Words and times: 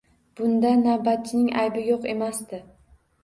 Bunda 0.37 0.69
navbatchining 0.77 1.51
aybi 1.65 1.85
yo`q 1.91 1.99
emasdi 2.17 2.63